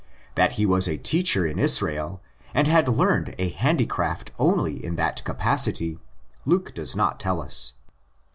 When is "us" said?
7.39-7.73